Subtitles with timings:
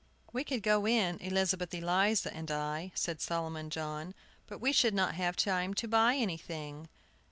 [0.33, 4.15] "We could go in, Elizabeth Eliza and I," said Solomon John,
[4.47, 6.89] "but we should not have time to buy anything."